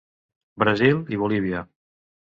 Brasil 0.63 1.05
i 1.13 1.19
Bolívia. 1.25 1.63